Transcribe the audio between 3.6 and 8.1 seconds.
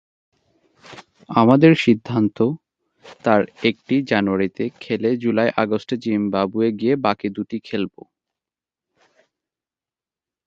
একটি জানুয়ারিতে খেলে জুলাই-আগস্টে জিম্বাবুয়ে গিয়ে বাকি দুটি খেলব।